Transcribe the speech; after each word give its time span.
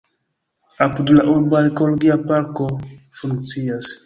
Apud 0.85 1.07
la 1.17 1.23
urbo 1.33 1.59
arkeologia 1.59 2.17
parko 2.33 2.71
funkcias. 3.21 3.93